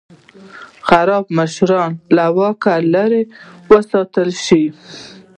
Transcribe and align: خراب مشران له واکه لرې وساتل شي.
خراب 0.87 1.25
مشران 1.37 1.91
له 2.15 2.25
واکه 2.37 2.73
لرې 2.93 3.21
وساتل 3.71 4.29
شي. 4.45 4.63